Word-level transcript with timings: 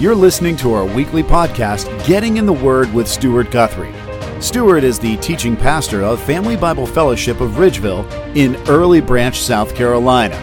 You're 0.00 0.16
listening 0.16 0.56
to 0.56 0.72
our 0.72 0.84
weekly 0.84 1.22
podcast, 1.22 2.04
Getting 2.04 2.36
in 2.36 2.46
the 2.46 2.52
Word 2.52 2.92
with 2.92 3.06
Stuart 3.06 3.52
Guthrie. 3.52 3.94
Stuart 4.42 4.82
is 4.82 4.98
the 4.98 5.16
teaching 5.18 5.56
pastor 5.56 6.02
of 6.02 6.20
Family 6.20 6.56
Bible 6.56 6.84
Fellowship 6.84 7.40
of 7.40 7.52
Ridgeville 7.52 8.04
in 8.34 8.56
Early 8.68 9.00
Branch, 9.00 9.40
South 9.40 9.72
Carolina. 9.76 10.36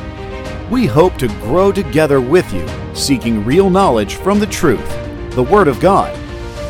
We 0.72 0.86
hope 0.86 1.18
to 1.18 1.28
grow 1.28 1.74
together 1.74 2.22
with 2.22 2.52
you, 2.54 2.66
seeking 2.96 3.44
real 3.44 3.70
knowledge 3.70 4.16
from 4.16 4.40
the 4.40 4.48
truth, 4.48 4.90
the 5.36 5.44
Word 5.44 5.68
of 5.68 5.82
God. 5.82 6.18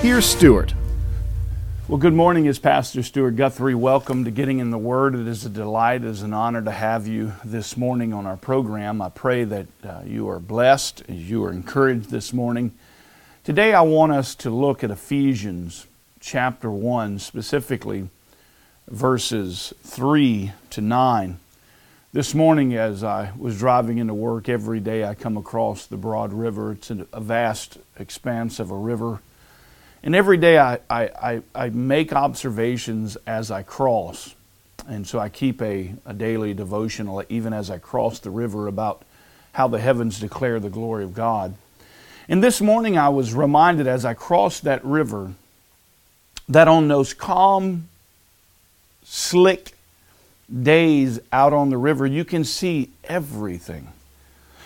Here's 0.01 0.25
Stuart. 0.25 0.73
Well, 1.91 1.99
good 1.99 2.13
morning, 2.13 2.45
is 2.45 2.57
Pastor 2.57 3.03
Stuart 3.03 3.31
Guthrie. 3.31 3.75
Welcome 3.75 4.23
to 4.23 4.31
Getting 4.31 4.59
in 4.59 4.71
the 4.71 4.77
Word. 4.77 5.13
It 5.13 5.27
is 5.27 5.45
a 5.45 5.49
delight, 5.49 6.05
it 6.05 6.07
is 6.07 6.21
an 6.21 6.33
honor 6.33 6.61
to 6.61 6.71
have 6.71 7.05
you 7.05 7.33
this 7.43 7.75
morning 7.75 8.13
on 8.13 8.25
our 8.25 8.37
program. 8.37 9.01
I 9.01 9.09
pray 9.09 9.43
that 9.43 9.67
uh, 9.83 9.99
you 10.05 10.29
are 10.29 10.39
blessed, 10.39 11.03
you 11.09 11.43
are 11.43 11.51
encouraged 11.51 12.09
this 12.09 12.31
morning. 12.31 12.71
Today, 13.43 13.73
I 13.73 13.81
want 13.81 14.13
us 14.13 14.35
to 14.35 14.49
look 14.49 14.85
at 14.85 14.89
Ephesians 14.89 15.85
chapter 16.21 16.71
1, 16.71 17.19
specifically 17.19 18.07
verses 18.87 19.73
3 19.83 20.53
to 20.69 20.79
9. 20.79 21.39
This 22.13 22.33
morning, 22.33 22.73
as 22.73 23.03
I 23.03 23.33
was 23.37 23.59
driving 23.59 23.97
into 23.97 24.13
work, 24.13 24.47
every 24.47 24.79
day 24.79 25.03
I 25.03 25.13
come 25.13 25.35
across 25.35 25.87
the 25.87 25.97
Broad 25.97 26.31
River. 26.31 26.71
It's 26.71 26.89
a 26.89 27.19
vast 27.19 27.79
expanse 27.99 28.61
of 28.61 28.71
a 28.71 28.77
river 28.77 29.19
and 30.03 30.15
every 30.15 30.37
day 30.37 30.57
I, 30.57 30.79
I, 30.89 31.41
I, 31.53 31.69
make 31.69 32.11
observations 32.13 33.17
as 33.27 33.51
I 33.51 33.63
cross. 33.63 34.33
And 34.87 35.05
so 35.05 35.19
I 35.19 35.29
keep 35.29 35.61
a, 35.61 35.93
a 36.05 36.13
daily 36.13 36.53
devotional, 36.53 37.23
even 37.29 37.53
as 37.53 37.69
I 37.69 37.77
cross 37.77 38.19
the 38.19 38.31
river, 38.31 38.67
about 38.67 39.03
how 39.53 39.67
the 39.67 39.79
heavens 39.79 40.19
declare 40.19 40.59
the 40.59 40.69
glory 40.69 41.03
of 41.03 41.13
God. 41.13 41.53
And 42.27 42.43
this 42.43 42.61
morning 42.61 42.97
I 42.97 43.09
was 43.09 43.33
reminded 43.33 43.87
as 43.87 44.05
I 44.05 44.13
crossed 44.13 44.63
that 44.63 44.83
river 44.83 45.33
that 46.49 46.67
on 46.67 46.87
those 46.87 47.13
calm, 47.13 47.87
slick 49.03 49.73
days 50.63 51.19
out 51.31 51.53
on 51.53 51.69
the 51.69 51.77
river, 51.77 52.05
you 52.05 52.25
can 52.25 52.43
see 52.43 52.89
everything. 53.03 53.87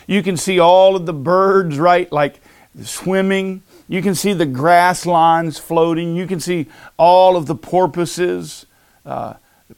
You 0.07 0.23
can 0.23 0.37
see 0.37 0.59
all 0.59 0.95
of 0.95 1.05
the 1.05 1.13
birds, 1.13 1.77
right? 1.77 2.11
Like 2.11 2.39
swimming. 2.83 3.63
You 3.87 4.01
can 4.01 4.15
see 4.15 4.33
the 4.33 4.45
grass 4.45 5.05
lines 5.05 5.59
floating. 5.59 6.15
You 6.15 6.27
can 6.27 6.39
see 6.39 6.67
all 6.97 7.37
of 7.37 7.45
the 7.45 7.55
porpoises 7.55 8.65
uh, 9.05 9.35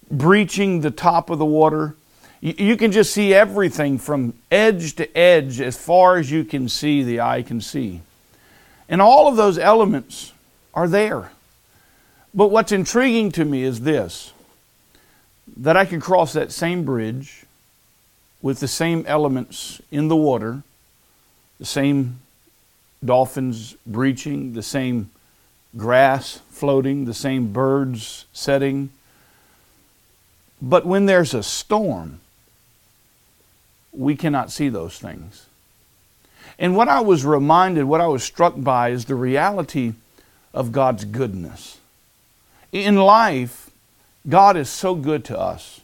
breaching 0.09 0.81
the 0.81 0.91
top 0.91 1.29
of 1.29 1.39
the 1.39 1.45
water. 1.45 1.95
You, 2.39 2.53
you 2.57 2.77
can 2.77 2.91
just 2.91 3.13
see 3.13 3.33
everything 3.33 3.97
from 3.97 4.33
edge 4.49 4.95
to 4.95 5.17
edge 5.17 5.59
as 5.59 5.77
far 5.77 6.17
as 6.17 6.31
you 6.31 6.45
can 6.45 6.69
see, 6.69 7.03
the 7.03 7.19
eye 7.19 7.41
can 7.41 7.59
see. 7.59 8.01
And 8.87 9.01
all 9.01 9.27
of 9.27 9.35
those 9.35 9.57
elements 9.57 10.31
are 10.73 10.87
there. 10.87 11.31
But 12.33 12.47
what's 12.47 12.71
intriguing 12.71 13.31
to 13.33 13.43
me 13.45 13.63
is 13.63 13.81
this 13.81 14.31
that 15.55 15.77
I 15.77 15.85
can 15.85 15.99
cross 15.99 16.33
that 16.33 16.51
same 16.51 16.83
bridge 16.83 17.45
with 18.41 18.59
the 18.59 18.67
same 18.67 19.03
elements 19.07 19.81
in 19.91 20.07
the 20.07 20.15
water, 20.15 20.61
the 21.57 21.65
same 21.65 22.19
dolphins 23.03 23.75
breaching, 23.85 24.53
the 24.53 24.63
same 24.63 25.09
grass 25.75 26.41
floating, 26.49 27.05
the 27.05 27.13
same 27.13 27.53
birds 27.53 28.25
setting. 28.33 28.89
But 30.61 30.85
when 30.85 31.05
there's 31.05 31.33
a 31.33 31.43
storm, 31.43 32.19
we 33.91 34.15
cannot 34.15 34.51
see 34.51 34.69
those 34.69 34.97
things. 34.99 35.45
And 36.59 36.75
what 36.75 36.87
I 36.87 37.01
was 37.01 37.25
reminded, 37.25 37.83
what 37.83 38.01
I 38.01 38.07
was 38.07 38.23
struck 38.23 38.55
by, 38.57 38.89
is 38.89 39.05
the 39.05 39.15
reality 39.15 39.93
of 40.53 40.71
God's 40.71 41.05
goodness. 41.05 41.77
In 42.71 42.95
life, 42.95 43.69
God 44.27 44.57
is 44.57 44.69
so 44.69 44.95
good 44.95 45.23
to 45.25 45.39
us. 45.39 45.81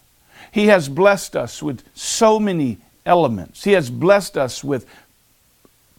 He 0.52 0.68
has 0.68 0.90
blessed 0.90 1.36
us 1.36 1.64
with 1.64 1.84
so 1.96 2.40
many 2.40 2.78
elements. 3.06 3.64
He 3.64 3.74
has 3.74 3.90
blessed 3.90 4.38
us 4.38 4.64
with 4.64 4.86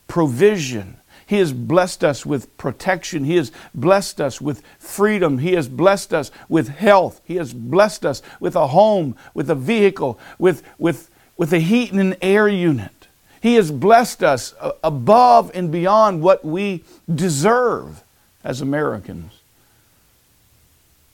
provision. 0.08 0.96
He 1.26 1.38
has 1.38 1.52
blessed 1.52 2.04
us 2.04 2.26
with 2.26 2.54
protection. 2.58 3.24
He 3.24 3.36
has 3.36 3.50
blessed 3.74 4.20
us 4.20 4.40
with 4.40 4.62
freedom. 4.78 5.38
He 5.38 5.54
has 5.54 5.68
blessed 5.68 6.12
us 6.12 6.30
with 6.48 6.68
health. 6.68 7.20
He 7.24 7.36
has 7.36 7.54
blessed 7.54 8.04
us 8.04 8.22
with 8.40 8.56
a 8.56 8.68
home, 8.68 9.16
with 9.32 9.48
a 9.48 9.54
vehicle, 9.54 10.18
with, 10.38 10.62
with, 10.78 11.10
with 11.36 11.52
a 11.52 11.60
heat 11.60 11.92
and 11.92 12.00
an 12.00 12.16
air 12.20 12.48
unit. 12.48 13.08
He 13.40 13.54
has 13.54 13.70
blessed 13.70 14.22
us 14.22 14.54
uh, 14.60 14.72
above 14.82 15.50
and 15.54 15.70
beyond 15.70 16.22
what 16.22 16.44
we 16.44 16.84
deserve 17.12 18.02
as 18.42 18.60
Americans. 18.60 19.32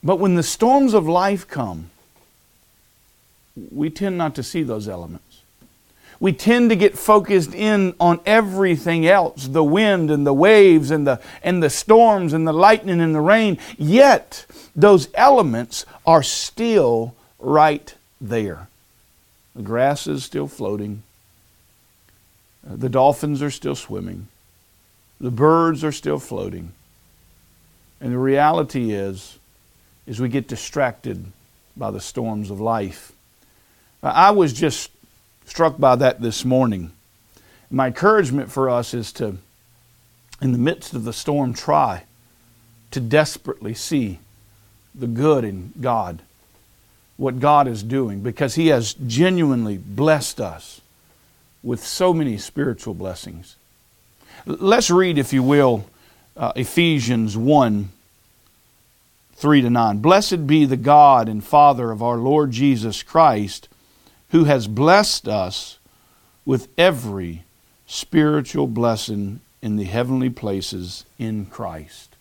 But 0.02 0.18
when 0.18 0.34
the 0.34 0.42
storms 0.42 0.94
of 0.94 1.06
life 1.06 1.46
come, 1.46 1.90
we 3.70 3.90
tend 3.90 4.16
not 4.16 4.34
to 4.36 4.42
see 4.42 4.62
those 4.62 4.88
elements 4.88 5.29
we 6.20 6.34
tend 6.34 6.68
to 6.68 6.76
get 6.76 6.98
focused 6.98 7.54
in 7.54 7.94
on 7.98 8.20
everything 8.26 9.06
else 9.06 9.48
the 9.48 9.64
wind 9.64 10.10
and 10.10 10.26
the 10.26 10.34
waves 10.34 10.90
and 10.90 11.06
the, 11.06 11.18
and 11.42 11.62
the 11.62 11.70
storms 11.70 12.34
and 12.34 12.46
the 12.46 12.52
lightning 12.52 13.00
and 13.00 13.14
the 13.14 13.20
rain. 13.20 13.58
Yet, 13.78 14.44
those 14.76 15.08
elements 15.14 15.86
are 16.06 16.22
still 16.22 17.14
right 17.38 17.94
there. 18.20 18.68
The 19.56 19.62
grass 19.62 20.06
is 20.06 20.22
still 20.22 20.46
floating, 20.46 21.02
uh, 22.70 22.76
the 22.76 22.90
dolphins 22.90 23.42
are 23.42 23.50
still 23.50 23.74
swimming, 23.74 24.28
the 25.18 25.30
birds 25.30 25.82
are 25.82 25.92
still 25.92 26.18
floating. 26.18 26.72
And 28.02 28.12
the 28.12 28.18
reality 28.18 28.92
is, 28.92 29.38
is 30.06 30.20
we 30.20 30.28
get 30.28 30.48
distracted 30.48 31.24
by 31.76 31.90
the 31.90 32.00
storms 32.00 32.50
of 32.50 32.60
life. 32.60 33.12
I 34.02 34.30
was 34.30 34.52
just 34.54 34.90
struck 35.50 35.78
by 35.78 35.96
that 35.96 36.20
this 36.20 36.44
morning. 36.44 36.92
My 37.72 37.88
encouragement 37.88 38.52
for 38.52 38.70
us 38.70 38.94
is 38.94 39.12
to, 39.14 39.36
in 40.40 40.52
the 40.52 40.58
midst 40.58 40.94
of 40.94 41.02
the 41.02 41.12
storm, 41.12 41.54
try 41.54 42.04
to 42.92 43.00
desperately 43.00 43.74
see 43.74 44.20
the 44.94 45.08
good 45.08 45.44
in 45.44 45.72
God, 45.80 46.22
what 47.16 47.40
God 47.40 47.66
is 47.66 47.82
doing, 47.82 48.20
because 48.20 48.54
He 48.54 48.68
has 48.68 48.94
genuinely 48.94 49.76
blessed 49.76 50.40
us 50.40 50.80
with 51.64 51.84
so 51.84 52.14
many 52.14 52.38
spiritual 52.38 52.94
blessings. 52.94 53.56
Let's 54.46 54.88
read, 54.88 55.18
if 55.18 55.32
you 55.32 55.42
will, 55.42 55.84
uh, 56.36 56.52
Ephesians 56.54 57.36
1 57.36 57.90
3 59.34 59.62
to 59.62 59.70
9. 59.70 59.98
Blessed 59.98 60.46
be 60.46 60.64
the 60.64 60.76
God 60.76 61.28
and 61.28 61.42
Father 61.42 61.90
of 61.90 62.02
our 62.02 62.18
Lord 62.18 62.52
Jesus 62.52 63.02
Christ 63.02 63.69
who 64.30 64.44
has 64.44 64.66
blessed 64.66 65.28
us 65.28 65.78
with 66.44 66.68
every 66.78 67.44
spiritual 67.86 68.66
blessing 68.66 69.40
in 69.62 69.76
the 69.76 69.84
heavenly 69.84 70.30
places 70.30 71.04
in 71.18 71.46
Christ. 71.46 72.16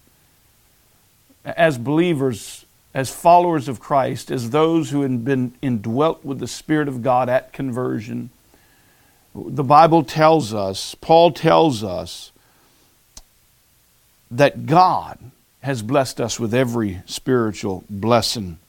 As 1.46 1.78
believers, 1.78 2.66
as 2.94 3.10
followers 3.10 3.68
of 3.68 3.80
Christ, 3.80 4.30
as 4.32 4.50
those 4.50 4.90
who 4.90 5.02
have 5.02 5.24
been 5.24 5.54
indwelt 5.62 6.26
with 6.26 6.40
the 6.40 6.48
Spirit 6.48 6.88
of 6.88 7.02
God 7.02 7.30
at 7.30 7.54
conversion, 7.54 8.30
the 9.34 9.64
Bible 9.64 10.04
tells 10.04 10.54
us, 10.54 10.96
Paul 10.96 11.32
tells 11.32 11.84
us, 11.84 12.32
that 14.32 14.66
God 14.66 15.18
has 15.62 15.82
blessed 15.82 16.22
us 16.22 16.40
with 16.40 16.54
every 16.54 17.02
spiritual 17.06 17.84
blessing. 17.90 18.60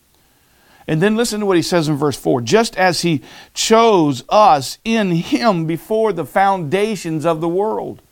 And 0.87 1.01
then 1.01 1.17
listen 1.17 1.41
to 1.41 1.47
what 1.47 1.57
he 1.57 1.63
says 1.63 1.89
in 1.89 1.97
verse 1.97 2.17
4 2.17 2.41
just 2.41 2.77
as 2.77 3.03
he 3.03 3.23
chose 3.55 4.25
us 4.29 4.79
in 4.85 5.13
him 5.13 5.67
before 5.67 6.13
the 6.13 6.25
foundations 6.25 7.25
of 7.25 7.41
the 7.41 7.49
world. 7.49 8.03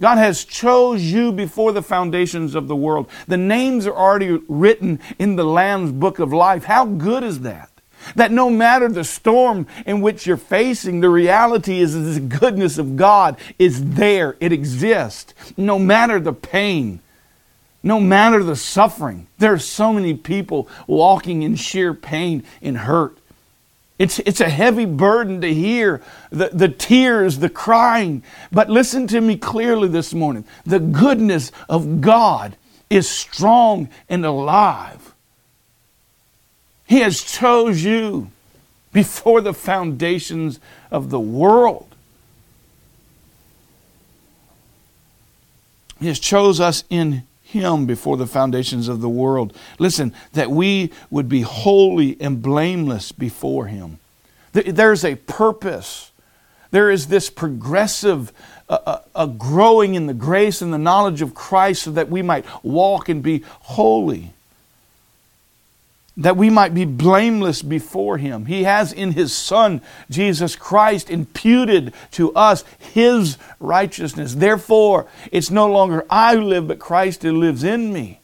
God 0.00 0.18
has 0.18 0.44
chose 0.44 1.02
you 1.02 1.32
before 1.32 1.72
the 1.72 1.82
foundations 1.82 2.54
of 2.54 2.68
the 2.68 2.76
world. 2.76 3.08
The 3.26 3.36
names 3.36 3.86
are 3.86 3.94
already 3.94 4.40
written 4.48 5.00
in 5.18 5.36
the 5.36 5.44
Lamb's 5.44 5.92
book 5.92 6.18
of 6.18 6.32
life. 6.32 6.64
How 6.64 6.84
good 6.84 7.22
is 7.22 7.40
that? 7.40 7.70
That 8.16 8.32
no 8.32 8.50
matter 8.50 8.88
the 8.88 9.04
storm 9.04 9.66
in 9.86 10.00
which 10.00 10.26
you're 10.26 10.36
facing, 10.36 11.00
the 11.00 11.08
reality 11.08 11.80
is 11.80 11.94
that 11.94 12.00
the 12.00 12.20
goodness 12.20 12.76
of 12.76 12.96
God 12.96 13.38
is 13.58 13.92
there. 13.92 14.36
It 14.40 14.52
exists. 14.52 15.32
No 15.56 15.78
matter 15.78 16.20
the 16.20 16.32
pain, 16.32 17.00
no 17.84 18.00
matter 18.00 18.42
the 18.42 18.56
suffering. 18.56 19.28
There 19.38 19.52
are 19.52 19.58
so 19.58 19.92
many 19.92 20.14
people 20.14 20.68
walking 20.86 21.42
in 21.42 21.54
sheer 21.54 21.92
pain 21.94 22.42
and 22.62 22.78
hurt. 22.78 23.18
It's, 23.98 24.18
it's 24.20 24.40
a 24.40 24.48
heavy 24.48 24.86
burden 24.86 25.42
to 25.42 25.54
hear 25.54 26.02
the, 26.30 26.48
the 26.48 26.68
tears, 26.68 27.38
the 27.38 27.50
crying. 27.50 28.24
But 28.50 28.68
listen 28.68 29.06
to 29.08 29.20
me 29.20 29.36
clearly 29.36 29.88
this 29.88 30.12
morning. 30.12 30.44
The 30.64 30.80
goodness 30.80 31.52
of 31.68 32.00
God 32.00 32.56
is 32.90 33.08
strong 33.08 33.88
and 34.08 34.24
alive. 34.24 35.14
He 36.86 37.00
has 37.00 37.22
chose 37.22 37.84
you 37.84 38.30
before 38.92 39.40
the 39.40 39.54
foundations 39.54 40.58
of 40.90 41.10
the 41.10 41.20
world. 41.20 41.94
He 46.00 46.08
has 46.08 46.18
chose 46.18 46.60
us 46.60 46.84
in 46.90 47.24
him 47.54 47.86
before 47.86 48.16
the 48.16 48.26
foundations 48.26 48.88
of 48.88 49.00
the 49.00 49.08
world. 49.08 49.56
Listen, 49.78 50.12
that 50.32 50.50
we 50.50 50.92
would 51.10 51.28
be 51.28 51.40
holy 51.40 52.20
and 52.20 52.42
blameless 52.42 53.12
before 53.12 53.66
him. 53.66 53.98
There's 54.52 55.04
a 55.04 55.14
purpose. 55.14 56.12
There 56.70 56.90
is 56.90 57.06
this 57.06 57.30
progressive 57.30 58.32
uh, 58.68 59.00
uh, 59.14 59.26
growing 59.26 59.94
in 59.94 60.06
the 60.06 60.14
grace 60.14 60.60
and 60.60 60.72
the 60.72 60.78
knowledge 60.78 61.22
of 61.22 61.34
Christ 61.34 61.82
so 61.82 61.90
that 61.92 62.10
we 62.10 62.22
might 62.22 62.44
walk 62.64 63.08
and 63.08 63.22
be 63.22 63.44
holy 63.60 64.34
that 66.16 66.36
we 66.36 66.48
might 66.48 66.74
be 66.74 66.84
blameless 66.84 67.62
before 67.62 68.18
Him. 68.18 68.46
He 68.46 68.64
has 68.64 68.92
in 68.92 69.12
His 69.12 69.34
Son, 69.34 69.80
Jesus 70.08 70.54
Christ, 70.54 71.10
imputed 71.10 71.92
to 72.12 72.32
us 72.34 72.64
His 72.78 73.36
righteousness. 73.58 74.34
Therefore, 74.34 75.06
it's 75.32 75.50
no 75.50 75.66
longer 75.66 76.04
I 76.08 76.36
who 76.36 76.42
live, 76.42 76.68
but 76.68 76.78
Christ 76.78 77.22
who 77.22 77.32
lives 77.32 77.64
in 77.64 77.92
me. 77.92 78.20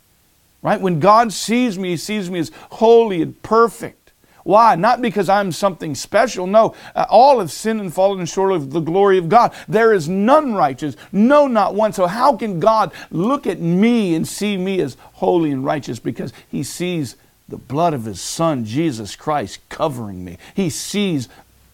Right? 0.63 0.81
When 0.81 1.01
God 1.01 1.33
sees 1.33 1.79
me, 1.79 1.91
He 1.91 1.97
sees 1.97 2.31
me 2.31 2.39
as 2.39 2.53
holy 2.71 3.23
and 3.23 3.41
perfect. 3.43 3.97
Why? 4.45 4.75
Not 4.75 5.03
because 5.03 5.29
I'm 5.29 5.53
something 5.53 5.95
special. 5.95 6.47
No, 6.47 6.75
uh, 6.95 7.07
all 7.11 7.41
have 7.41 7.53
sinned 7.53 7.81
and 7.81 7.93
fallen 7.93 8.25
short 8.25 8.53
of 8.53 8.71
the 8.71 8.81
glory 8.81 9.19
of 9.19 9.29
God. 9.29 9.53
There 9.69 9.93
is 9.93 10.09
none 10.09 10.55
righteous, 10.55 10.97
no, 11.13 11.47
not 11.47 11.75
one. 11.75 11.93
So, 11.93 12.07
how 12.07 12.37
can 12.37 12.61
God 12.61 12.93
look 13.11 13.47
at 13.47 13.61
me 13.61 14.15
and 14.15 14.27
see 14.27 14.57
me 14.57 14.81
as 14.81 14.97
holy 15.15 15.51
and 15.51 15.65
righteous? 15.65 15.99
Because 15.99 16.33
He 16.49 16.63
sees 16.63 17.17
the 17.51 17.57
blood 17.59 17.95
of 17.95 18.05
his 18.05 18.21
son, 18.21 18.65
Jesus 18.65 19.17
Christ, 19.17 19.61
covering 19.69 20.25
me. 20.25 20.39
He 20.55 20.71
sees 20.71 21.29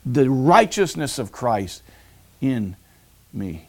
the 0.04 0.28
righteousness 0.30 1.18
of 1.18 1.32
Christ 1.32 1.82
in 2.40 2.76
me. 3.32 3.68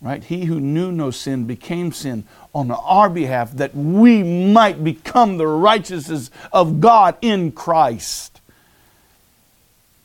Right? 0.00 0.22
He 0.22 0.44
who 0.44 0.60
knew 0.60 0.92
no 0.92 1.10
sin 1.10 1.46
became 1.46 1.90
sin 1.90 2.24
on 2.54 2.70
our 2.70 3.10
behalf 3.10 3.52
that 3.52 3.74
we 3.74 4.22
might 4.22 4.84
become 4.84 5.38
the 5.38 5.46
righteousness 5.46 6.30
of 6.52 6.80
God 6.80 7.16
in 7.20 7.50
Christ. 7.50 8.40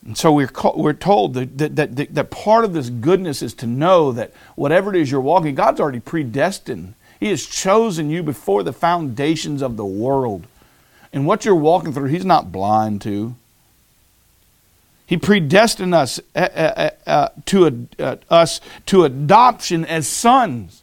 And 0.05 0.17
so 0.17 0.31
we're, 0.31 0.49
we're 0.75 0.93
told 0.93 1.35
that, 1.35 1.57
that, 1.59 1.75
that, 1.75 2.13
that 2.15 2.31
part 2.31 2.65
of 2.65 2.73
this 2.73 2.89
goodness 2.89 3.41
is 3.41 3.53
to 3.55 3.67
know 3.67 4.11
that 4.11 4.33
whatever 4.55 4.93
it 4.93 4.99
is 4.99 5.11
you're 5.11 5.21
walking, 5.21 5.55
God's 5.55 5.79
already 5.79 5.99
predestined. 5.99 6.95
He 7.19 7.29
has 7.29 7.45
chosen 7.45 8.09
you 8.09 8.21
before 8.21 8.63
the 8.63 8.73
foundations 8.73 9.61
of 9.61 9.77
the 9.77 9.85
world. 9.85 10.45
And 11.13 11.27
what 11.27 11.45
you're 11.45 11.55
walking 11.55 11.93
through, 11.93 12.09
He's 12.09 12.25
not 12.25 12.51
blind 12.51 13.01
to. 13.03 13.35
He 15.05 15.17
predestined 15.17 15.93
us 15.93 16.19
uh, 16.35 16.39
uh, 16.39 16.89
uh, 17.05 17.29
to 17.45 17.87
us 18.31 18.59
to 18.87 19.03
adoption 19.03 19.85
as 19.85 20.07
sons. 20.07 20.81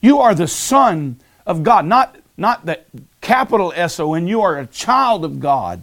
You 0.00 0.20
are 0.20 0.36
the 0.36 0.46
son 0.46 1.18
of 1.44 1.64
God, 1.64 1.84
not 1.84 2.16
not 2.36 2.64
the 2.64 2.78
capital 3.20 3.72
S 3.74 3.98
O 3.98 4.14
N. 4.14 4.28
You 4.28 4.40
are 4.42 4.56
a 4.56 4.66
child 4.66 5.24
of 5.24 5.40
God. 5.40 5.82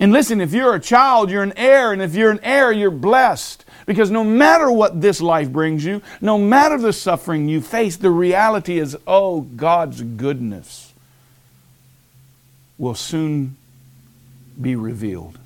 And 0.00 0.10
listen, 0.10 0.40
if 0.40 0.52
you're 0.52 0.74
a 0.74 0.80
child, 0.80 1.30
you're 1.30 1.44
an 1.44 1.52
heir, 1.56 1.92
and 1.92 2.02
if 2.02 2.16
you're 2.16 2.32
an 2.32 2.40
heir, 2.42 2.72
you're 2.72 2.90
blessed. 2.90 3.64
Because 3.86 4.10
no 4.10 4.24
matter 4.24 4.72
what 4.72 5.00
this 5.00 5.20
life 5.20 5.50
brings 5.52 5.84
you, 5.84 6.02
no 6.20 6.38
matter 6.38 6.76
the 6.76 6.92
suffering 6.92 7.48
you 7.48 7.60
face, 7.60 7.96
the 7.96 8.10
reality 8.10 8.78
is, 8.78 8.96
oh, 9.06 9.42
God's 9.42 10.02
goodness 10.02 10.93
will 12.78 12.94
soon 12.94 13.56
be 14.60 14.76
revealed. 14.76 15.38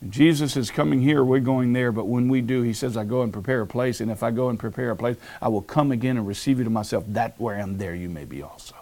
And 0.00 0.12
Jesus 0.12 0.56
is 0.56 0.70
coming 0.70 1.00
here, 1.00 1.24
we're 1.24 1.40
going 1.40 1.72
there, 1.72 1.90
but 1.90 2.06
when 2.06 2.28
we 2.28 2.40
do, 2.40 2.62
he 2.62 2.72
says, 2.72 2.96
I 2.96 3.04
go 3.04 3.22
and 3.22 3.32
prepare 3.32 3.62
a 3.62 3.66
place, 3.66 4.00
and 4.00 4.10
if 4.10 4.22
I 4.22 4.30
go 4.30 4.48
and 4.50 4.58
prepare 4.58 4.90
a 4.90 4.96
place, 4.96 5.16
I 5.40 5.48
will 5.48 5.62
come 5.62 5.90
again 5.90 6.16
and 6.16 6.26
receive 6.26 6.58
you 6.58 6.64
to 6.64 6.70
myself, 6.70 7.04
that 7.08 7.34
where 7.38 7.56
I 7.56 7.60
am 7.60 7.78
there 7.78 7.94
you 7.94 8.08
may 8.08 8.24
be 8.24 8.42
also. 8.42 8.74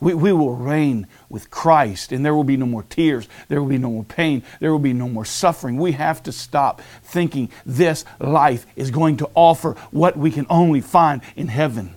We, 0.00 0.14
we 0.14 0.32
will 0.32 0.56
reign 0.56 1.06
with 1.28 1.48
Christ, 1.48 2.10
and 2.10 2.24
there 2.24 2.34
will 2.34 2.42
be 2.42 2.56
no 2.56 2.66
more 2.66 2.82
tears, 2.82 3.28
there 3.48 3.62
will 3.62 3.68
be 3.68 3.78
no 3.78 3.90
more 3.90 4.04
pain, 4.04 4.42
there 4.58 4.72
will 4.72 4.80
be 4.80 4.92
no 4.92 5.08
more 5.08 5.24
suffering. 5.24 5.76
We 5.76 5.92
have 5.92 6.24
to 6.24 6.32
stop 6.32 6.82
thinking 7.04 7.50
this 7.64 8.04
life 8.18 8.66
is 8.74 8.90
going 8.90 9.18
to 9.18 9.30
offer 9.34 9.74
what 9.92 10.16
we 10.16 10.32
can 10.32 10.46
only 10.50 10.80
find 10.80 11.22
in 11.36 11.46
heaven. 11.46 11.94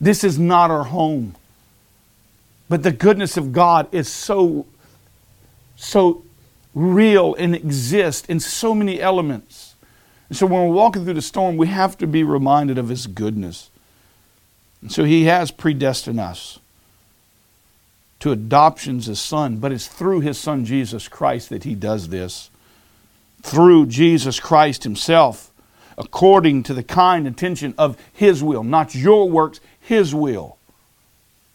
This 0.00 0.22
is 0.22 0.38
not 0.38 0.70
our 0.70 0.84
home. 0.84 1.34
But 2.68 2.82
the 2.82 2.92
goodness 2.92 3.36
of 3.36 3.52
God 3.52 3.88
is 3.92 4.08
so, 4.08 4.66
so 5.76 6.24
real 6.74 7.34
and 7.34 7.54
exists 7.54 8.28
in 8.28 8.40
so 8.40 8.74
many 8.74 9.00
elements. 9.00 9.74
And 10.28 10.36
so 10.36 10.46
when 10.46 10.68
we're 10.68 10.74
walking 10.74 11.04
through 11.04 11.14
the 11.14 11.22
storm, 11.22 11.56
we 11.56 11.68
have 11.68 11.96
to 11.98 12.06
be 12.06 12.22
reminded 12.22 12.76
of 12.76 12.88
His 12.88 13.06
goodness. 13.06 13.70
And 14.82 14.92
so 14.92 15.04
He 15.04 15.24
has 15.24 15.50
predestined 15.50 16.20
us 16.20 16.58
to 18.20 18.32
adoptions 18.32 19.08
as 19.08 19.20
son, 19.20 19.56
but 19.56 19.72
it's 19.72 19.86
through 19.86 20.20
His 20.20 20.38
Son 20.38 20.64
Jesus 20.64 21.08
Christ 21.08 21.48
that 21.48 21.64
He 21.64 21.74
does 21.74 22.08
this. 22.08 22.50
Through 23.42 23.86
Jesus 23.86 24.40
Christ 24.40 24.84
Himself, 24.84 25.50
according 25.96 26.64
to 26.64 26.74
the 26.74 26.82
kind 26.82 27.26
intention 27.26 27.74
of 27.78 27.96
His 28.12 28.42
will, 28.42 28.64
not 28.64 28.94
your 28.94 29.30
works, 29.30 29.60
His 29.80 30.14
will. 30.14 30.57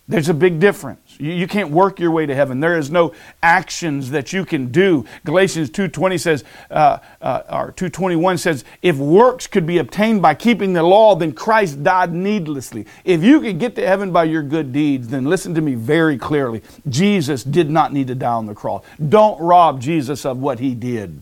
There's 0.05 0.27
a 0.27 0.33
big 0.33 0.59
difference. 0.59 1.15
You, 1.17 1.31
you, 1.31 1.47
can't 1.47 1.69
work 1.69 1.97
your 1.97 2.11
way 2.11 2.25
to 2.25 2.35
heaven. 2.35 2.59
There 2.59 2.77
is 2.77 2.91
no 2.91 3.13
actions 3.41 4.11
that 4.11 4.33
you 4.33 4.43
can 4.43 4.69
do. 4.69 5.05
Galatians 5.23 5.69
2.20 5.69 6.19
says, 6.19 6.43
uh, 6.69 6.97
uh, 7.21 7.43
or 7.49 7.71
2.21 7.71 8.37
says, 8.37 8.65
if 8.81 8.97
works 8.97 9.47
could 9.47 9.65
be 9.65 9.77
obtained 9.77 10.21
by 10.21 10.35
keeping 10.35 10.73
the 10.73 10.83
law, 10.83 11.15
then 11.15 11.31
Christ 11.31 11.83
died 11.83 12.11
needlessly. 12.11 12.85
If 13.05 13.23
you 13.23 13.39
could 13.39 13.59
get 13.59 13.75
to 13.75 13.87
heaven 13.87 14.11
by 14.11 14.25
your 14.25 14.43
good 14.43 14.73
deeds, 14.73 15.07
then 15.07 15.23
listen 15.23 15.55
to 15.55 15.61
me 15.61 15.75
very 15.75 16.17
clearly. 16.17 16.63
Jesus 16.89 17.45
did 17.45 17.69
not 17.69 17.93
need 17.93 18.07
to 18.07 18.15
die 18.15 18.33
on 18.33 18.45
the 18.45 18.55
cross. 18.55 18.83
Don't 19.07 19.39
rob 19.39 19.79
Jesus 19.79 20.25
of 20.25 20.37
what 20.37 20.59
he 20.59 20.75
did 20.75 21.21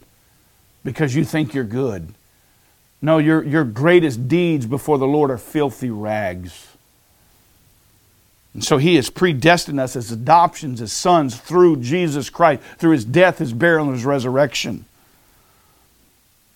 because 0.84 1.14
you 1.14 1.24
think 1.24 1.54
you're 1.54 1.64
good. 1.64 2.16
No, 3.00 3.20
your, 3.20 3.44
your 3.44 3.64
greatest 3.64 4.28
deeds 4.28 4.66
before 4.66 4.98
the 4.98 5.08
Lord 5.08 5.30
are 5.30 5.38
filthy 5.38 5.92
rags. 5.92 6.71
And 8.54 8.64
so 8.64 8.78
he 8.78 8.96
has 8.96 9.10
predestined 9.10 9.80
us 9.80 9.96
as 9.96 10.12
adoptions, 10.12 10.82
as 10.82 10.92
sons 10.92 11.40
through 11.40 11.78
Jesus 11.78 12.30
Christ, 12.30 12.62
through 12.78 12.92
his 12.92 13.06
death, 13.06 13.38
his 13.38 13.54
burial, 13.54 13.86
and 13.86 13.96
his 13.96 14.06
resurrection. 14.06 14.86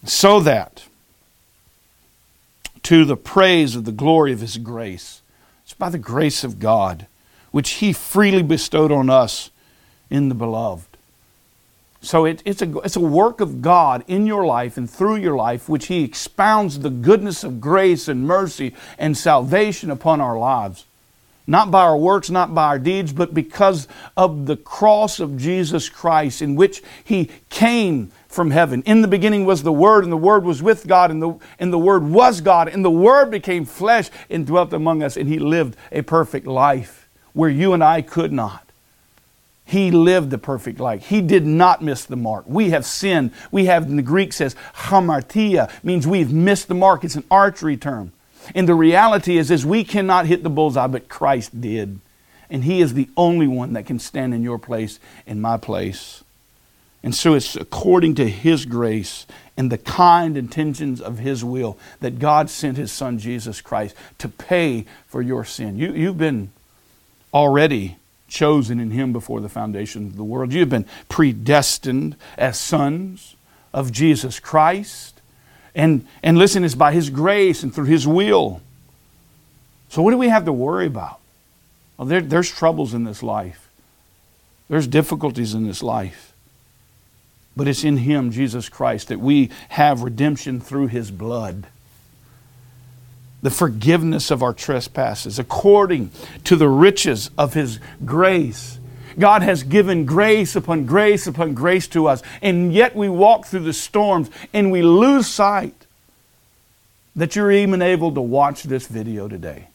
So 0.04 0.40
that 0.42 0.86
to 2.84 3.06
the 3.06 3.18
praise 3.18 3.76
of 3.76 3.86
the 3.86 3.92
glory 3.92 4.34
of 4.34 4.42
his 4.42 4.58
grace, 4.58 5.22
it's 5.64 5.74
by 5.74 5.90
the 5.90 5.98
grace 5.98 6.44
of 6.44 6.60
God, 6.60 7.08
which 7.52 7.72
he 7.72 7.94
freely 7.94 8.44
bestowed 8.44 8.92
on 8.92 9.10
us 9.10 9.50
in 10.10 10.30
the 10.30 10.36
beloved. 10.36 10.96
So 12.06 12.26
it, 12.26 12.44
it's, 12.46 12.62
a, 12.62 12.78
it's 12.80 12.96
a 12.96 13.02
work 13.02 13.42
of 13.42 13.64
God 13.64 14.04
in 14.08 14.28
your 14.28 14.46
life 14.46 14.78
and 14.78 14.88
through 14.88 15.16
your 15.16 15.36
life, 15.36 15.68
which 15.68 15.88
He 15.88 16.04
expounds 16.04 16.80
the 16.80 16.92
goodness 16.92 17.44
of 17.44 17.60
grace 17.60 18.08
and 18.08 18.28
mercy 18.28 18.76
and 19.00 19.18
salvation 19.18 19.90
upon 19.90 20.22
our 20.22 20.38
lives. 20.38 20.86
Not 21.48 21.70
by 21.70 21.82
our 21.82 21.98
works, 21.98 22.30
not 22.30 22.56
by 22.56 22.66
our 22.66 22.80
deeds, 22.80 23.14
but 23.14 23.34
because 23.34 23.88
of 24.18 24.48
the 24.48 24.58
cross 24.58 25.20
of 25.20 25.38
Jesus 25.38 25.90
Christ, 25.90 26.42
in 26.42 26.56
which 26.56 26.82
He 27.04 27.30
came 27.50 28.12
from 28.28 28.52
heaven. 28.52 28.82
In 28.86 29.02
the 29.02 29.08
beginning 29.08 29.46
was 29.46 29.64
the 29.64 29.72
Word, 29.72 30.04
and 30.04 30.12
the 30.12 30.18
Word 30.18 30.44
was 30.44 30.64
with 30.64 30.88
God, 30.88 31.12
and 31.12 31.22
the, 31.22 31.38
and 31.60 31.72
the 31.72 31.80
Word 31.80 32.04
was 32.04 32.42
God, 32.42 32.68
and 32.68 32.84
the 32.84 32.92
Word 32.92 33.30
became 33.30 33.66
flesh 33.66 34.10
and 34.30 34.46
dwelt 34.46 34.74
among 34.74 35.04
us, 35.04 35.18
and 35.18 35.30
He 35.30 35.40
lived 35.40 35.78
a 35.92 36.02
perfect 36.02 36.48
life 36.48 37.08
where 37.34 37.50
you 37.50 37.74
and 37.74 37.84
I 37.84 38.02
could 38.02 38.32
not. 38.34 38.66
He 39.66 39.90
lived 39.90 40.30
the 40.30 40.38
perfect 40.38 40.80
life. 40.80 41.08
He 41.08 41.22
did 41.22 41.46
not 41.46 41.82
miss 41.82 42.06
the 42.06 42.16
mark. 42.16 42.46
We 42.48 42.70
have 42.70 42.86
sinned. 42.86 43.32
We 43.52 43.66
have, 43.66 43.84
in 43.84 43.96
the 43.96 44.04
Greek 44.04 44.32
says, 44.32 44.56
hamartia, 44.76 45.72
means 45.84 46.06
we've 46.06 46.32
missed 46.32 46.68
the 46.68 46.76
mark. 46.76 47.04
It's 47.04 47.16
an 47.16 47.24
archery 47.32 47.76
term. 47.76 48.12
And 48.54 48.70
the 48.70 48.76
reality 48.76 49.38
is, 49.38 49.50
is 49.50 49.66
we 49.66 49.84
cannot 49.84 50.26
hit 50.26 50.44
the 50.44 50.50
bullseye, 50.50 50.88
but 50.88 51.10
Christ 51.10 51.60
did. 51.60 52.00
And 52.50 52.64
He 52.64 52.82
is 52.82 52.94
the 52.94 53.10
only 53.18 53.48
one 53.48 53.74
that 53.74 53.86
can 53.86 54.00
stand 54.00 54.34
in 54.34 54.44
your 54.44 54.60
place, 54.60 55.00
in 55.26 55.42
my 55.42 55.58
place. 55.58 56.24
And 57.02 57.14
so 57.14 57.34
it's 57.34 57.56
according 57.56 58.16
to 58.16 58.28
His 58.28 58.66
grace 58.66 59.26
and 59.58 59.72
the 59.72 59.78
kind 59.78 60.38
intentions 60.38 61.00
of 61.02 61.20
His 61.20 61.44
will 61.44 61.78
that 62.02 62.20
God 62.20 62.50
sent 62.50 62.78
His 62.78 62.92
Son 62.92 63.18
Jesus 63.20 63.62
Christ 63.62 63.96
to 64.18 64.28
pay 64.28 64.86
for 65.08 65.22
your 65.22 65.46
sin. 65.46 65.78
You, 65.78 65.94
you've 65.94 66.18
been 66.18 66.52
already 67.34 67.98
chosen 68.28 68.80
in 68.80 68.92
Him 68.92 69.14
before 69.14 69.40
the 69.40 69.50
foundation 69.50 70.08
of 70.08 70.18
the 70.18 70.24
world. 70.24 70.52
You've 70.52 70.70
been 70.70 70.88
predestined 71.10 72.16
as 72.38 72.60
sons 72.60 73.36
of 73.74 73.92
Jesus 73.92 74.40
Christ. 74.40 75.15
And, 75.76 76.08
and 76.24 76.38
listen, 76.38 76.64
it's 76.64 76.74
by 76.74 76.94
His 76.94 77.10
grace 77.10 77.62
and 77.62 77.76
through 77.76 77.86
His 77.86 78.08
will. 78.08 78.62
So, 79.90 80.02
what 80.02 80.12
do 80.12 80.18
we 80.18 80.30
have 80.30 80.46
to 80.46 80.54
worry 80.54 80.88
about? 80.88 81.20
Well, 81.98 82.08
there, 82.08 82.22
there's 82.22 82.50
troubles 82.50 82.94
in 82.94 83.04
this 83.04 83.22
life, 83.22 83.70
there's 84.70 84.88
difficulties 84.88 85.54
in 85.54 85.68
this 85.68 85.84
life. 85.84 86.34
But 87.58 87.70
it's 87.70 87.86
in 87.86 87.98
Him, 87.98 88.32
Jesus 88.32 88.68
Christ, 88.68 89.08
that 89.08 89.20
we 89.20 89.50
have 89.70 90.02
redemption 90.02 90.60
through 90.60 90.88
His 90.88 91.12
blood. 91.12 91.68
the 93.42 93.52
forgiveness 93.52 94.32
of 94.32 94.42
our 94.42 94.54
trespasses 94.54 95.38
according 95.38 96.10
to 96.46 96.56
the 96.56 96.68
riches 96.68 97.30
of 97.38 97.54
His 97.54 97.80
grace. 98.04 98.80
God 99.20 99.42
has 99.42 99.64
given 99.64 100.06
grace 100.06 100.56
upon 100.56 100.86
grace 100.86 101.28
upon 101.28 101.54
grace 101.54 101.88
to 101.90 102.08
us, 102.08 102.22
and 102.42 102.74
yet 102.74 102.96
we 102.96 103.10
walk 103.10 103.46
through 103.46 103.62
the 103.62 103.74
storms 103.74 104.30
and 104.54 104.72
we 104.72 104.82
lose 104.82 105.28
sight 105.28 105.86
that 107.16 107.36
you're 107.36 107.52
even 107.52 107.82
able 107.82 108.14
to 108.14 108.22
watch 108.22 108.64
this 108.64 108.88
video 108.88 109.28
today, 109.28 109.68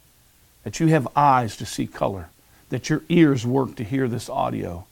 that 0.64 0.78
you 0.78 0.88
have 0.88 1.08
eyes 1.16 1.56
to 1.56 1.66
see 1.66 1.86
color, 1.86 2.28
that 2.68 2.90
your 2.90 3.02
ears 3.08 3.46
work 3.46 3.76
to 3.76 3.84
hear 3.84 4.08
this 4.08 4.28
audio, 4.28 4.84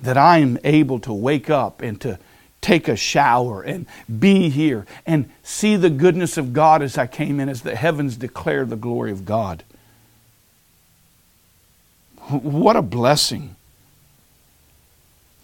that 0.00 0.16
I 0.16 0.38
am 0.38 0.58
able 0.64 0.98
to 1.00 1.12
wake 1.12 1.48
up 1.48 1.80
and 1.80 2.00
to 2.00 2.18
take 2.60 2.88
a 2.88 2.96
shower 2.96 3.62
and 3.62 3.86
be 4.20 4.48
here 4.48 4.86
and 5.06 5.30
see 5.42 5.76
the 5.76 5.90
goodness 5.90 6.36
of 6.36 6.52
God 6.52 6.82
as 6.82 6.98
I 6.98 7.06
came 7.06 7.40
in, 7.40 7.48
as 7.48 7.62
the 7.62 7.76
heavens 7.76 8.16
declare 8.16 8.64
the 8.64 8.76
glory 8.76 9.12
of 9.12 9.24
God. 9.24 9.64
What 12.32 12.76
a 12.76 12.82
blessing. 12.82 13.56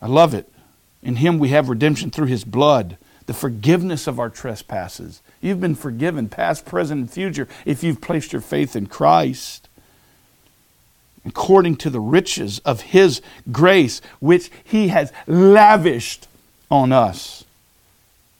I 0.00 0.06
love 0.06 0.34
it. 0.34 0.50
In 1.02 1.16
Him 1.16 1.38
we 1.38 1.48
have 1.50 1.68
redemption 1.68 2.10
through 2.10 2.26
His 2.26 2.44
blood, 2.44 2.96
the 3.26 3.34
forgiveness 3.34 4.06
of 4.06 4.18
our 4.18 4.30
trespasses. 4.30 5.20
You've 5.40 5.60
been 5.60 5.74
forgiven, 5.74 6.28
past, 6.28 6.64
present, 6.64 7.00
and 7.00 7.10
future, 7.10 7.48
if 7.64 7.84
you've 7.84 8.00
placed 8.00 8.32
your 8.32 8.42
faith 8.42 8.74
in 8.74 8.86
Christ. 8.86 9.68
According 11.24 11.76
to 11.76 11.90
the 11.90 12.00
riches 12.00 12.58
of 12.60 12.80
His 12.80 13.20
grace, 13.52 14.00
which 14.18 14.50
He 14.64 14.88
has 14.88 15.12
lavished 15.26 16.26
on 16.70 16.92
us 16.92 17.44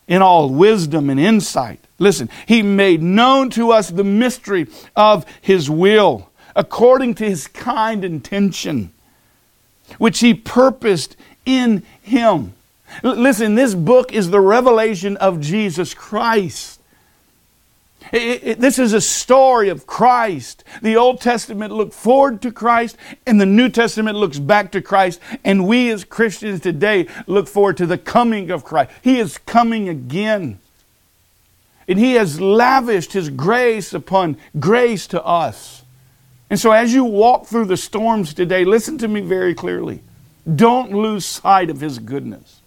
in 0.07 0.23
all 0.23 0.49
wisdom 0.49 1.11
and 1.11 1.21
insight. 1.21 1.81
Listen, 1.99 2.31
He 2.47 2.63
made 2.63 3.03
known 3.03 3.51
to 3.51 3.73
us 3.73 3.91
the 3.91 4.05
mystery 4.05 4.67
of 4.97 5.27
His 5.43 5.69
will 5.69 6.31
according 6.59 7.15
to 7.15 7.25
His 7.25 7.47
kind 7.47 8.05
intention, 8.05 8.93
which 9.97 10.19
He 10.19 10.35
purposed 10.35 11.17
in 11.47 11.85
Him. 12.03 12.53
L- 13.05 13.15
listen, 13.15 13.55
this 13.55 13.75
book 13.75 14.13
is 14.13 14.31
the 14.31 14.41
revelation 14.41 15.17
of 15.19 15.41
Jesus 15.41 15.95
Christ. 15.95 16.81
It, 18.13 18.45
it, 18.45 18.61
this 18.61 18.79
is 18.79 18.93
a 18.93 19.01
story 19.01 19.69
of 19.69 19.87
Christ. 19.87 20.65
The 20.83 20.97
Old 20.97 21.21
Testament 21.21 21.73
looked 21.73 21.95
forward 21.95 22.43
to 22.43 22.51
Christ, 22.51 22.97
and 23.25 23.41
the 23.41 23.47
New 23.47 23.69
Testament 23.69 24.19
looks 24.19 24.41
back 24.41 24.73
to 24.73 24.83
Christ. 24.83 25.21
And 25.45 25.69
we 25.69 25.91
as 25.91 26.05
Christians 26.05 26.61
today 26.61 27.07
look 27.29 27.47
forward 27.47 27.77
to 27.77 27.87
the 27.87 27.99
coming 27.99 28.51
of 28.51 28.65
Christ. 28.65 28.91
He 29.03 29.21
is 29.21 29.39
coming 29.39 29.89
again. 29.89 30.59
And 31.87 32.01
He 32.01 32.15
has 32.15 32.41
lavished 32.41 33.13
His 33.13 33.31
grace 33.31 33.95
upon 33.95 34.39
grace 34.59 35.07
to 35.09 35.25
us. 35.25 35.85
And 36.51 36.59
so, 36.59 36.73
as 36.73 36.95
you 36.95 37.05
walk 37.05 37.47
through 37.47 37.67
the 37.67 37.77
storms 37.77 38.33
today, 38.33 38.65
listen 38.65 38.99
to 38.99 39.09
me 39.09 39.21
very 39.21 39.55
clearly. 39.55 40.03
Don't 40.57 40.93
lose 40.93 41.27
sight 41.27 41.69
of 41.69 41.81
His 41.81 41.99
goodness. 41.99 42.63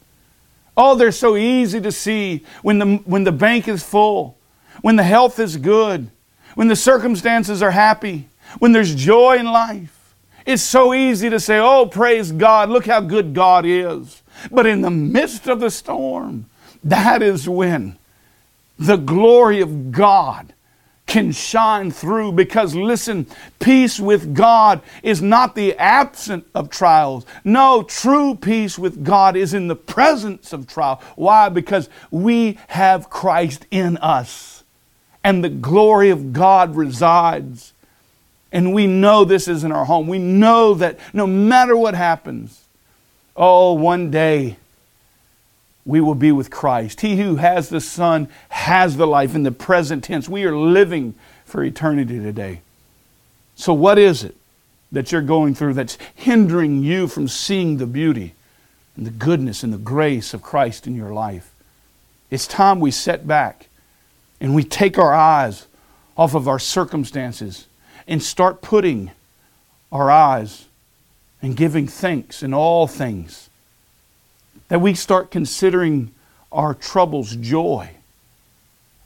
Oh, 0.77 0.95
they're 0.95 1.11
so 1.11 1.35
easy 1.35 1.81
to 1.81 1.91
see 1.91 2.45
when 2.61 2.79
the, 2.79 2.95
when 3.05 3.23
the 3.23 3.31
bank 3.31 3.67
is 3.67 3.83
full 3.83 4.37
when 4.81 4.95
the 4.95 5.03
health 5.03 5.39
is 5.39 5.57
good, 5.57 6.09
when 6.55 6.67
the 6.67 6.75
circumstances 6.75 7.61
are 7.61 7.71
happy, 7.71 8.27
when 8.59 8.71
there's 8.71 8.95
joy 8.95 9.37
in 9.37 9.45
life. 9.45 10.15
It's 10.45 10.63
so 10.63 10.93
easy 10.93 11.29
to 11.29 11.39
say, 11.39 11.59
Oh, 11.59 11.85
praise 11.85 12.31
God, 12.31 12.69
look 12.69 12.87
how 12.87 12.99
good 12.99 13.33
God 13.33 13.65
is. 13.65 14.23
But 14.51 14.65
in 14.65 14.81
the 14.81 14.89
midst 14.89 15.47
of 15.47 15.59
the 15.59 15.69
storm, 15.69 16.47
that 16.83 17.21
is 17.21 17.47
when 17.47 17.97
the 18.79 18.97
glory 18.97 19.61
of 19.61 19.91
God 19.91 20.53
can 21.11 21.33
shine 21.33 21.91
through 21.91 22.31
because 22.31 22.73
listen, 22.73 23.27
peace 23.59 23.99
with 23.99 24.33
God 24.33 24.81
is 25.03 25.21
not 25.21 25.55
the 25.55 25.75
absence 25.75 26.45
of 26.55 26.69
trials. 26.69 27.25
No, 27.43 27.83
true 27.83 28.33
peace 28.33 28.79
with 28.79 29.03
God 29.03 29.35
is 29.35 29.53
in 29.53 29.67
the 29.67 29.75
presence 29.75 30.53
of 30.53 30.67
trial. 30.67 31.01
Why? 31.17 31.49
Because 31.49 31.89
we 32.11 32.57
have 32.69 33.09
Christ 33.09 33.65
in 33.71 33.97
us 33.97 34.63
and 35.21 35.43
the 35.43 35.49
glory 35.49 36.11
of 36.11 36.31
God 36.31 36.77
resides. 36.77 37.73
And 38.53 38.73
we 38.73 38.87
know 38.87 39.25
this 39.25 39.49
is 39.49 39.65
in 39.65 39.73
our 39.73 39.83
home. 39.83 40.07
We 40.07 40.17
know 40.17 40.75
that 40.75 40.97
no 41.11 41.27
matter 41.27 41.75
what 41.75 41.93
happens, 41.93 42.69
oh, 43.35 43.73
one 43.73 44.11
day 44.11 44.55
we 45.85 46.01
will 46.01 46.15
be 46.15 46.31
with 46.31 46.51
Christ. 46.51 47.01
He 47.01 47.17
who 47.17 47.37
has 47.37 47.69
the 47.69 47.81
Son 47.81 48.29
has 48.49 48.97
the 48.97 49.07
life 49.07 49.33
in 49.33 49.43
the 49.43 49.51
present 49.51 50.03
tense. 50.03 50.29
We 50.29 50.43
are 50.45 50.55
living 50.55 51.15
for 51.45 51.63
eternity 51.63 52.19
today. 52.19 52.61
So, 53.55 53.73
what 53.73 53.97
is 53.97 54.23
it 54.23 54.35
that 54.91 55.11
you're 55.11 55.21
going 55.21 55.55
through 55.55 55.73
that's 55.73 55.97
hindering 56.15 56.83
you 56.83 57.07
from 57.07 57.27
seeing 57.27 57.77
the 57.77 57.87
beauty 57.87 58.33
and 58.95 59.05
the 59.05 59.11
goodness 59.11 59.63
and 59.63 59.73
the 59.73 59.77
grace 59.77 60.33
of 60.33 60.41
Christ 60.41 60.87
in 60.87 60.95
your 60.95 61.13
life? 61.13 61.51
It's 62.29 62.47
time 62.47 62.79
we 62.79 62.91
set 62.91 63.27
back 63.27 63.67
and 64.39 64.55
we 64.55 64.63
take 64.63 64.97
our 64.97 65.13
eyes 65.13 65.67
off 66.17 66.33
of 66.33 66.47
our 66.47 66.59
circumstances 66.59 67.67
and 68.07 68.21
start 68.21 68.61
putting 68.61 69.11
our 69.91 70.09
eyes 70.09 70.65
and 71.41 71.55
giving 71.55 71.87
thanks 71.87 72.43
in 72.43 72.53
all 72.53 72.87
things. 72.87 73.49
That 74.71 74.79
we 74.79 74.93
start 74.93 75.31
considering 75.31 76.11
our 76.49 76.73
troubles 76.73 77.35
joy, 77.35 77.89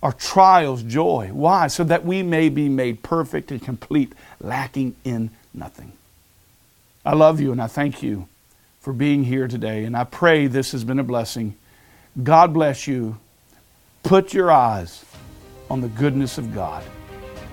our 0.03 0.13
trials 0.13 0.83
joy. 0.83 1.31
Why? 1.33 1.65
So 1.65 1.83
that 1.85 2.05
we 2.05 2.21
may 2.21 2.49
be 2.49 2.69
made 2.69 3.01
perfect 3.01 3.49
and 3.49 3.59
complete, 3.59 4.13
lacking 4.39 4.95
in 5.03 5.31
nothing. 5.55 5.93
I 7.03 7.15
love 7.15 7.41
you 7.41 7.51
and 7.51 7.59
I 7.59 7.65
thank 7.65 8.03
you 8.03 8.27
for 8.79 8.93
being 8.93 9.23
here 9.23 9.47
today, 9.47 9.85
and 9.85 9.97
I 9.97 10.03
pray 10.03 10.45
this 10.45 10.71
has 10.73 10.83
been 10.83 10.99
a 10.99 11.03
blessing. 11.03 11.55
God 12.21 12.53
bless 12.53 12.85
you. 12.85 13.17
Put 14.03 14.35
your 14.35 14.51
eyes 14.51 15.03
on 15.71 15.81
the 15.81 15.87
goodness 15.87 16.37
of 16.37 16.53
God. 16.53 16.83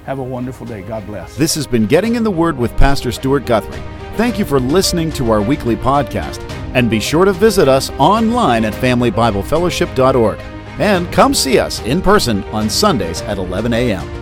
Have 0.05 0.19
a 0.19 0.23
wonderful 0.23 0.67
day. 0.67 0.83
God 0.83 1.07
bless. 1.07 1.35
This 1.39 1.55
has 1.55 1.67
been 1.67 1.87
Getting 1.87 2.17
in 2.17 2.25
the 2.25 2.31
Word 2.31 2.59
with 2.59 2.77
Pastor 2.77 3.11
Stuart 3.11 3.47
Guthrie. 3.47 3.83
Thank 4.19 4.39
you 4.39 4.45
for 4.45 4.61
listening 4.61 5.11
to 5.13 5.31
our 5.31 5.41
weekly 5.41 5.77
podcast. 5.77 6.62
And 6.75 6.91
be 6.91 7.01
sure 7.01 7.25
to 7.25 7.33
visit 7.33 7.69
us 7.69 7.91
online 7.99 8.65
at 8.65 8.75
FamilyBibleFellowship.org. 8.75 10.39
And 10.79 11.13
come 11.13 11.35
see 11.35 11.59
us 11.59 11.81
in 11.83 12.01
person 12.01 12.43
on 12.45 12.71
Sundays 12.71 13.21
at 13.23 13.39
11 13.39 13.73
a.m. 13.73 14.22